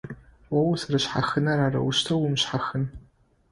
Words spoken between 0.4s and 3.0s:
О узэрэшъхьахынэр- арэущтэу умышъхьахын.